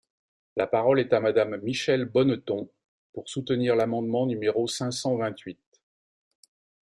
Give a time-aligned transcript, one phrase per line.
[0.55, 2.67] La parole est à Madame Michèle Bonneton,
[3.13, 5.59] pour soutenir l’amendement numéro cinq cent vingt-huit.